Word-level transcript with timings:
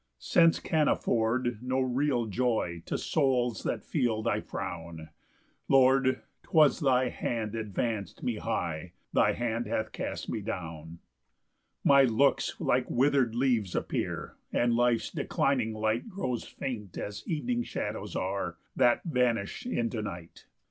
8 0.17 0.17
Sense 0.17 0.59
can 0.59 0.87
afford 0.87 1.59
no 1.61 1.79
real 1.79 2.25
joy 2.25 2.81
To 2.87 2.97
souls 2.97 3.61
that 3.61 3.83
feel 3.85 4.23
thy 4.23 4.41
frown; 4.41 5.09
Lord, 5.67 6.23
'twas 6.41 6.79
thy 6.79 7.09
hand 7.09 7.53
advanc'd 7.53 8.23
me 8.23 8.37
high, 8.37 8.93
Thy 9.13 9.33
hand 9.33 9.67
hath 9.67 9.91
cast 9.91 10.27
me 10.27 10.41
down. 10.41 10.97
9 10.97 10.99
My 11.83 12.01
looks 12.05 12.59
like 12.59 12.87
wither'd 12.89 13.35
leaves 13.35 13.75
appear, 13.75 14.37
And 14.51 14.73
life's 14.73 15.11
declining 15.11 15.73
light 15.75 16.09
Grows 16.09 16.45
faint 16.47 16.97
as 16.97 17.21
evening 17.27 17.61
shadows 17.61 18.15
are, 18.15 18.57
That 18.75 19.03
vanish 19.03 19.67
into 19.67 20.01
night. 20.01 20.47